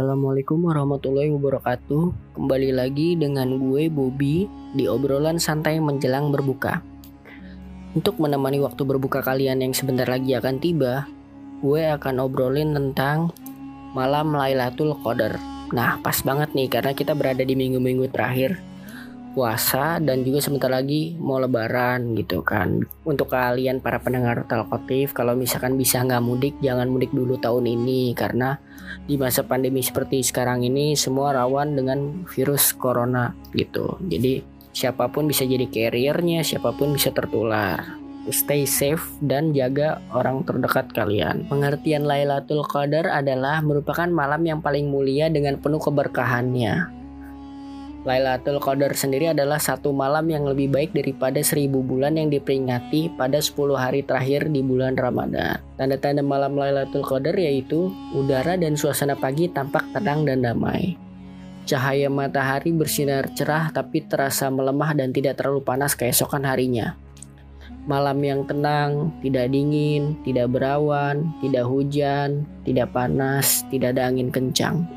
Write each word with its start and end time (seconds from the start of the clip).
Assalamualaikum 0.00 0.64
warahmatullahi 0.64 1.28
wabarakatuh. 1.28 2.32
Kembali 2.32 2.72
lagi 2.72 3.20
dengan 3.20 3.60
gue 3.60 3.92
Bobby 3.92 4.48
di 4.72 4.88
obrolan 4.88 5.36
santai 5.36 5.76
menjelang 5.76 6.32
berbuka. 6.32 6.80
Untuk 7.92 8.16
menemani 8.16 8.64
waktu 8.64 8.80
berbuka 8.80 9.20
kalian 9.20 9.60
yang 9.60 9.76
sebentar 9.76 10.08
lagi 10.08 10.32
akan 10.32 10.56
tiba, 10.56 11.04
gue 11.60 11.84
akan 11.84 12.16
obrolin 12.16 12.72
tentang 12.72 13.28
malam 13.92 14.32
Lailatul 14.32 14.96
Qadar. 15.04 15.36
Nah, 15.76 16.00
pas 16.00 16.16
banget 16.24 16.48
nih 16.56 16.72
karena 16.72 16.96
kita 16.96 17.12
berada 17.12 17.44
di 17.44 17.52
minggu-minggu 17.52 18.08
terakhir 18.08 18.56
puasa 19.32 20.02
dan 20.02 20.26
juga 20.26 20.42
sebentar 20.42 20.68
lagi 20.70 21.14
mau 21.18 21.38
lebaran 21.38 22.14
gitu 22.18 22.42
kan 22.42 22.82
untuk 23.06 23.30
kalian 23.30 23.78
para 23.78 24.02
pendengar 24.02 24.44
talkotif 24.50 25.14
kalau 25.14 25.38
misalkan 25.38 25.78
bisa 25.78 26.02
nggak 26.02 26.22
mudik 26.22 26.54
jangan 26.58 26.90
mudik 26.90 27.14
dulu 27.14 27.38
tahun 27.38 27.66
ini 27.70 28.12
karena 28.18 28.58
di 29.06 29.14
masa 29.14 29.46
pandemi 29.46 29.80
seperti 29.80 30.22
sekarang 30.26 30.66
ini 30.66 30.98
semua 30.98 31.30
rawan 31.34 31.78
dengan 31.78 32.26
virus 32.26 32.74
corona 32.74 33.32
gitu 33.54 33.98
jadi 34.06 34.42
siapa 34.70 35.10
pun 35.10 35.26
bisa 35.30 35.46
jadi 35.46 35.66
carriernya 35.66 36.42
siapa 36.42 36.74
pun 36.74 36.94
bisa 36.94 37.14
tertular 37.14 38.00
stay 38.28 38.68
safe 38.68 39.02
dan 39.24 39.56
jaga 39.56 39.96
orang 40.12 40.44
terdekat 40.44 40.92
kalian. 40.92 41.48
Pengertian 41.48 42.04
Lailatul 42.04 42.60
Qadar 42.68 43.08
adalah 43.08 43.64
merupakan 43.64 44.06
malam 44.06 44.44
yang 44.44 44.60
paling 44.60 44.92
mulia 44.92 45.32
dengan 45.32 45.56
penuh 45.56 45.80
keberkahannya. 45.80 46.99
Lailatul 48.00 48.56
Qadar 48.64 48.96
sendiri 48.96 49.28
adalah 49.28 49.60
satu 49.60 49.92
malam 49.92 50.24
yang 50.32 50.48
lebih 50.48 50.72
baik 50.72 50.96
daripada 50.96 51.44
seribu 51.44 51.84
bulan 51.84 52.16
yang 52.16 52.32
diperingati 52.32 53.12
pada 53.12 53.44
10 53.44 53.76
hari 53.76 54.00
terakhir 54.00 54.48
di 54.48 54.64
bulan 54.64 54.96
Ramadan. 54.96 55.60
Tanda-tanda 55.76 56.24
malam 56.24 56.56
Lailatul 56.56 57.04
Qadar 57.04 57.36
yaitu 57.36 57.92
udara 58.16 58.56
dan 58.56 58.72
suasana 58.72 59.20
pagi 59.20 59.52
tampak 59.52 59.84
tenang 59.92 60.24
dan 60.24 60.40
damai. 60.40 60.96
Cahaya 61.68 62.08
matahari 62.08 62.72
bersinar 62.72 63.36
cerah 63.36 63.68
tapi 63.68 64.00
terasa 64.08 64.48
melemah 64.48 64.96
dan 64.96 65.12
tidak 65.12 65.36
terlalu 65.36 65.60
panas 65.60 65.92
keesokan 65.92 66.48
harinya. 66.48 66.96
Malam 67.84 68.16
yang 68.24 68.48
tenang, 68.48 69.12
tidak 69.20 69.52
dingin, 69.52 70.16
tidak 70.24 70.48
berawan, 70.48 71.36
tidak 71.44 71.68
hujan, 71.68 72.48
tidak 72.64 72.96
panas, 72.96 73.60
tidak 73.68 73.92
ada 73.92 74.08
angin 74.08 74.32
kencang. 74.32 74.88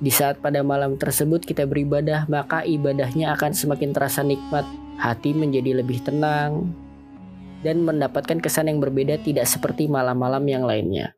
Di 0.00 0.08
saat 0.08 0.40
pada 0.40 0.64
malam 0.64 0.96
tersebut 0.96 1.44
kita 1.44 1.68
beribadah, 1.68 2.24
maka 2.24 2.64
ibadahnya 2.64 3.36
akan 3.36 3.52
semakin 3.52 3.92
terasa 3.92 4.24
nikmat, 4.24 4.64
hati 4.96 5.36
menjadi 5.36 5.84
lebih 5.84 6.00
tenang, 6.00 6.72
dan 7.60 7.84
mendapatkan 7.84 8.40
kesan 8.40 8.72
yang 8.72 8.80
berbeda 8.80 9.20
tidak 9.20 9.44
seperti 9.44 9.92
malam-malam 9.92 10.40
yang 10.48 10.64
lainnya. 10.64 11.12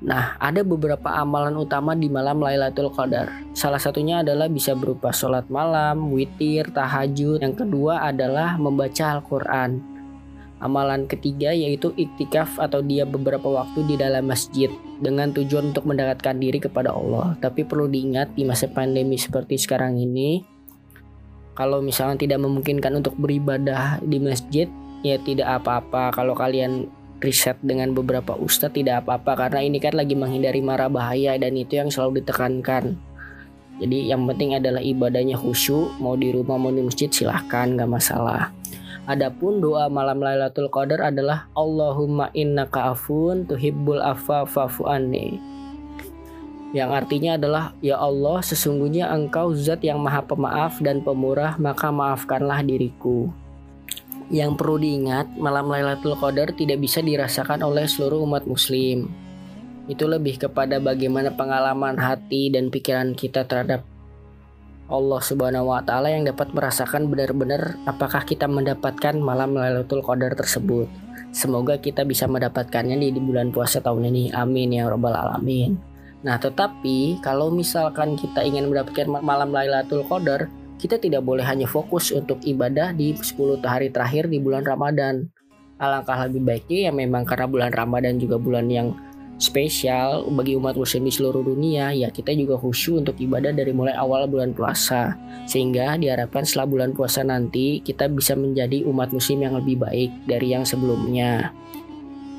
Nah, 0.00 0.38
ada 0.40 0.64
beberapa 0.64 1.12
amalan 1.12 1.60
utama 1.60 1.92
di 1.92 2.08
malam 2.08 2.40
Lailatul 2.40 2.88
Qadar. 2.88 3.28
Salah 3.52 3.76
satunya 3.76 4.24
adalah 4.24 4.48
bisa 4.48 4.72
berupa 4.72 5.12
sholat 5.12 5.44
malam, 5.52 6.08
witir, 6.14 6.72
tahajud. 6.72 7.44
Yang 7.44 7.66
kedua 7.66 8.08
adalah 8.08 8.56
membaca 8.56 9.18
Al-Quran. 9.18 9.99
Amalan 10.60 11.08
ketiga 11.08 11.56
yaitu 11.56 11.96
iktikaf 11.96 12.60
atau 12.60 12.84
dia 12.84 13.08
beberapa 13.08 13.48
waktu 13.48 13.80
di 13.88 13.96
dalam 13.96 14.28
masjid 14.28 14.68
dengan 15.00 15.32
tujuan 15.32 15.72
untuk 15.72 15.88
mendekatkan 15.88 16.36
diri 16.36 16.60
kepada 16.60 16.92
Allah. 16.92 17.32
Tapi 17.40 17.64
perlu 17.64 17.88
diingat 17.88 18.36
di 18.36 18.44
masa 18.44 18.68
pandemi 18.68 19.16
seperti 19.16 19.56
sekarang 19.56 19.96
ini, 19.96 20.44
kalau 21.56 21.80
misalnya 21.80 22.20
tidak 22.20 22.44
memungkinkan 22.44 23.00
untuk 23.00 23.16
beribadah 23.16 24.04
di 24.04 24.20
masjid, 24.20 24.68
ya 25.00 25.16
tidak 25.20 25.60
apa-apa. 25.60 26.12
Kalau 26.12 26.36
kalian 26.36 26.92
riset 27.20 27.56
dengan 27.60 27.92
beberapa 27.92 28.32
ustadz 28.32 28.76
tidak 28.80 29.04
apa-apa 29.04 29.48
karena 29.48 29.60
ini 29.64 29.76
kan 29.76 29.92
lagi 29.92 30.16
menghindari 30.16 30.64
mara 30.64 30.88
bahaya 30.88 31.36
dan 31.36 31.52
itu 31.56 31.76
yang 31.76 31.92
selalu 31.92 32.24
ditekankan. 32.24 32.96
Jadi 33.80 34.12
yang 34.12 34.28
penting 34.28 34.60
adalah 34.60 34.84
ibadahnya 34.84 35.40
khusyuk, 35.40 35.96
mau 36.04 36.12
di 36.16 36.32
rumah 36.32 36.60
mau 36.60 36.68
di 36.68 36.84
masjid 36.84 37.08
silahkan 37.08 37.76
nggak 37.76 37.88
masalah. 37.88 38.52
Adapun 39.10 39.58
doa 39.58 39.90
malam 39.90 40.22
Lailatul 40.22 40.70
Qadar 40.70 41.10
adalah 41.10 41.50
Allahumma 41.58 42.30
innaka 42.30 42.94
afun 42.94 43.42
tuhibbul 43.42 43.98
afa 43.98 44.46
fa'fu 44.46 44.86
anni. 44.86 45.34
Yang 46.70 46.90
artinya 46.94 47.34
adalah 47.34 47.74
ya 47.82 47.98
Allah 47.98 48.38
sesungguhnya 48.38 49.10
engkau 49.10 49.50
zat 49.50 49.82
yang 49.82 49.98
maha 49.98 50.22
pemaaf 50.22 50.78
dan 50.78 51.02
pemurah 51.02 51.58
maka 51.58 51.90
maafkanlah 51.90 52.62
diriku. 52.62 53.34
Yang 54.30 54.62
perlu 54.62 54.78
diingat, 54.78 55.26
malam 55.34 55.66
Lailatul 55.66 56.14
Qadar 56.14 56.54
tidak 56.54 56.78
bisa 56.78 57.02
dirasakan 57.02 57.66
oleh 57.66 57.90
seluruh 57.90 58.22
umat 58.22 58.46
muslim. 58.46 59.10
Itu 59.90 60.06
lebih 60.06 60.38
kepada 60.38 60.78
bagaimana 60.78 61.34
pengalaman 61.34 61.98
hati 61.98 62.46
dan 62.54 62.70
pikiran 62.70 63.18
kita 63.18 63.42
terhadap 63.42 63.82
Allah 64.90 65.22
Subhanahu 65.22 65.70
wa 65.70 65.78
taala 65.86 66.10
yang 66.10 66.26
dapat 66.26 66.50
merasakan 66.50 67.06
benar-benar 67.06 67.78
apakah 67.86 68.26
kita 68.26 68.50
mendapatkan 68.50 69.14
malam 69.22 69.54
Lailatul 69.54 70.02
Qadar 70.02 70.34
tersebut. 70.34 70.90
Semoga 71.30 71.78
kita 71.78 72.02
bisa 72.02 72.26
mendapatkannya 72.26 72.98
di, 72.98 73.14
bulan 73.22 73.54
puasa 73.54 73.78
tahun 73.78 74.10
ini. 74.10 74.34
Amin 74.34 74.74
ya 74.74 74.90
rabbal 74.90 75.14
alamin. 75.14 75.78
Nah, 76.26 76.42
tetapi 76.42 77.22
kalau 77.22 77.54
misalkan 77.54 78.18
kita 78.18 78.42
ingin 78.42 78.66
mendapatkan 78.66 79.06
malam 79.22 79.54
Lailatul 79.54 80.02
Qadar, 80.10 80.50
kita 80.82 80.98
tidak 80.98 81.22
boleh 81.22 81.46
hanya 81.46 81.70
fokus 81.70 82.10
untuk 82.10 82.42
ibadah 82.42 82.90
di 82.90 83.14
10 83.14 83.62
hari 83.62 83.94
terakhir 83.94 84.26
di 84.26 84.42
bulan 84.42 84.66
Ramadan. 84.66 85.30
Alangkah 85.78 86.26
lebih 86.26 86.42
baiknya 86.44 86.90
ya 86.90 86.92
memang 86.92 87.22
karena 87.24 87.46
bulan 87.46 87.70
Ramadan 87.72 88.18
juga 88.18 88.36
bulan 88.36 88.66
yang 88.66 88.92
spesial 89.40 90.28
bagi 90.28 90.54
umat 90.54 90.76
muslim 90.76 91.08
di 91.08 91.12
seluruh 91.12 91.40
dunia. 91.42 91.90
Ya 91.96 92.12
kita 92.12 92.30
juga 92.36 92.60
khusyuk 92.60 93.02
untuk 93.02 93.16
ibadah 93.16 93.50
dari 93.50 93.72
mulai 93.72 93.96
awal 93.96 94.28
bulan 94.28 94.52
puasa. 94.52 95.16
Sehingga 95.48 95.96
diharapkan 95.96 96.44
setelah 96.44 96.68
bulan 96.68 96.90
puasa 96.92 97.24
nanti 97.24 97.80
kita 97.80 98.06
bisa 98.12 98.36
menjadi 98.36 98.84
umat 98.86 99.10
muslim 99.10 99.42
yang 99.42 99.56
lebih 99.56 99.80
baik 99.80 100.12
dari 100.28 100.52
yang 100.52 100.68
sebelumnya. 100.68 101.50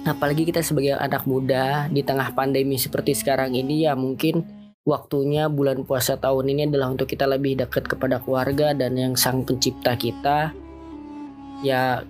Apalagi 0.06 0.46
kita 0.46 0.62
sebagai 0.62 0.98
anak 0.98 1.26
muda 1.26 1.90
di 1.90 2.02
tengah 2.06 2.34
pandemi 2.34 2.78
seperti 2.78 3.14
sekarang 3.18 3.54
ini 3.54 3.86
ya 3.86 3.94
mungkin 3.94 4.46
waktunya 4.82 5.46
bulan 5.46 5.86
puasa 5.86 6.18
tahun 6.18 6.58
ini 6.58 6.62
adalah 6.74 6.90
untuk 6.90 7.06
kita 7.06 7.30
lebih 7.30 7.62
dekat 7.62 7.86
kepada 7.86 8.18
keluarga 8.18 8.74
dan 8.74 8.98
yang 8.98 9.14
sang 9.18 9.46
pencipta 9.46 9.94
kita. 9.98 10.54
Ya 11.62 12.02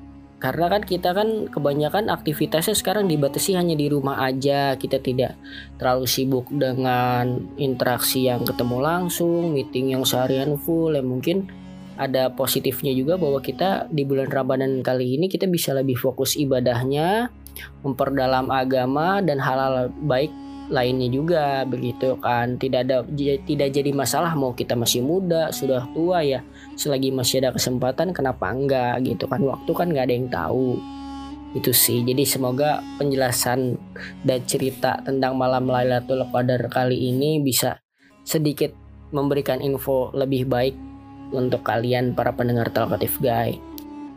karena 0.41 0.74
kan 0.74 0.81
kita 0.81 1.13
kan 1.13 1.46
kebanyakan 1.53 2.09
aktivitasnya 2.09 2.74
sekarang 2.74 3.06
dibatasi 3.06 3.53
hanya 3.53 3.78
di 3.78 3.94
rumah 3.94 4.25
aja. 4.25 4.74
Kita 4.74 4.97
tidak 4.97 5.38
terlalu 5.78 6.09
sibuk 6.09 6.50
dengan 6.50 7.46
interaksi 7.62 8.25
yang 8.25 8.41
ketemu 8.41 8.81
langsung 8.81 9.53
meeting 9.53 9.94
yang 9.94 10.01
seharian 10.01 10.57
full. 10.57 10.97
Ya 10.97 11.06
mungkin 11.06 11.46
ada 11.94 12.34
positifnya 12.34 12.90
juga 12.90 13.22
bahwa 13.22 13.38
kita 13.38 13.85
di 13.94 14.01
bulan 14.01 14.34
Ramadan 14.34 14.81
kali 14.81 15.13
ini 15.13 15.30
kita 15.30 15.46
bisa 15.46 15.78
lebih 15.78 16.01
fokus 16.01 16.34
ibadahnya 16.34 17.30
memperdalam 17.85 18.50
agama 18.50 19.22
dan 19.22 19.38
hal-hal 19.38 19.94
baik 20.01 20.34
lainnya 20.72 21.12
juga 21.12 21.68
begitu 21.68 22.16
kan. 22.24 22.56
Tidak 22.56 22.80
ada 22.88 23.04
tidak 23.46 23.70
jadi 23.76 23.92
masalah 23.92 24.34
mau 24.34 24.56
kita 24.56 24.74
masih 24.80 25.04
muda 25.04 25.52
sudah 25.52 25.86
tua 25.92 26.24
ya. 26.24 26.42
Selagi 26.80 27.12
masih 27.12 27.44
ada 27.44 27.52
kesempatan 27.52 28.16
kenapa 28.16 28.50
enggak 28.50 29.04
gitu 29.04 29.28
kan. 29.28 29.44
Waktu 29.44 29.72
kan 29.75 29.88
nggak 29.92 30.06
ada 30.07 30.16
yang 30.16 30.30
tahu. 30.31 30.80
Itu 31.51 31.75
sih. 31.75 32.01
Jadi 32.07 32.24
semoga 32.24 32.80
penjelasan 32.95 33.75
dan 34.24 34.40
cerita 34.48 35.04
tentang 35.04 35.36
malam 35.36 35.68
Lailatul 35.68 36.24
Qadar 36.31 36.72
kali 36.72 37.12
ini 37.12 37.44
bisa 37.44 37.84
sedikit 38.24 38.72
memberikan 39.12 39.60
info 39.60 40.16
lebih 40.16 40.48
baik 40.48 40.75
untuk 41.36 41.63
kalian 41.68 42.16
para 42.16 42.31
pendengar 42.31 42.72
talkative 42.72 43.19
guy 43.19 43.60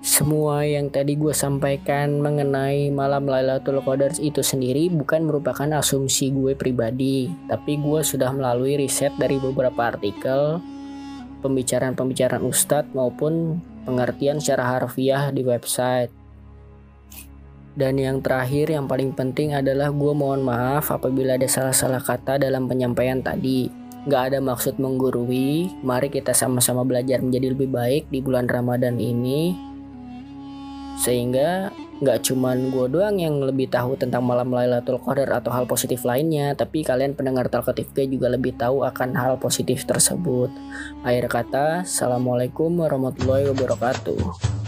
semua 0.05 0.69
yang 0.69 0.93
tadi 0.93 1.17
gue 1.17 1.33
sampaikan 1.33 2.21
mengenai 2.21 2.93
malam 2.93 3.25
Lailatul 3.25 3.81
Qadar 3.81 4.13
itu 4.21 4.45
sendiri 4.45 4.93
bukan 4.93 5.25
merupakan 5.25 5.65
asumsi 5.81 6.29
gue 6.29 6.53
pribadi, 6.53 7.33
tapi 7.49 7.81
gue 7.81 8.05
sudah 8.05 8.29
melalui 8.37 8.77
riset 8.77 9.17
dari 9.17 9.41
beberapa 9.41 9.97
artikel, 9.97 10.61
pembicaraan-pembicaraan 11.41 12.45
ustadz 12.45 12.93
maupun 12.93 13.65
pengertian 13.89 14.45
secara 14.45 14.77
harfiah 14.77 15.33
di 15.33 15.41
website. 15.41 16.13
Dan 17.73 17.97
yang 17.97 18.21
terakhir 18.21 18.77
yang 18.77 18.85
paling 18.85 19.17
penting 19.17 19.57
adalah 19.57 19.89
gue 19.89 20.13
mohon 20.13 20.45
maaf 20.45 20.93
apabila 20.93 21.41
ada 21.41 21.49
salah-salah 21.49 22.05
kata 22.05 22.45
dalam 22.45 22.69
penyampaian 22.69 23.25
tadi. 23.25 23.73
Gak 24.05 24.37
ada 24.37 24.39
maksud 24.45 24.77
menggurui, 24.77 25.81
mari 25.81 26.13
kita 26.13 26.37
sama-sama 26.37 26.85
belajar 26.85 27.25
menjadi 27.25 27.57
lebih 27.57 27.73
baik 27.73 28.13
di 28.13 28.21
bulan 28.21 28.45
Ramadan 28.53 29.01
ini 29.01 29.73
sehingga 30.99 31.75
nggak 32.03 32.27
cuman 32.27 32.75
gue 32.75 32.87
doang 32.91 33.17
yang 33.23 33.39
lebih 33.39 33.71
tahu 33.71 33.95
tentang 33.95 34.27
malam 34.27 34.51
Lailatul 34.51 34.99
Qadar 34.99 35.31
atau 35.31 35.55
hal 35.55 35.65
positif 35.65 36.03
lainnya, 36.03 36.53
tapi 36.59 36.83
kalian 36.83 37.15
pendengar 37.15 37.47
talkative 37.47 38.11
juga 38.11 38.29
lebih 38.33 38.59
tahu 38.59 38.83
akan 38.83 39.15
hal 39.15 39.35
positif 39.39 39.87
tersebut. 39.87 40.51
Akhir 41.07 41.31
kata, 41.31 41.87
Assalamualaikum 41.87 42.83
warahmatullahi 42.83 43.47
wabarakatuh. 43.55 44.64